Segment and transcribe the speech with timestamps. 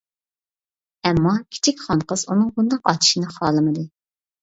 [1.09, 3.91] ئەمما كىچىك خانقىز ئۇنىڭ بۇنداق ئاتىشىنى خالىمىدى.